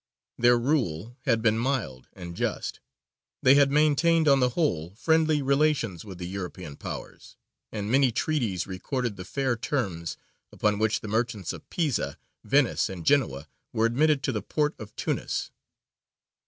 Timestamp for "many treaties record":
7.91-9.15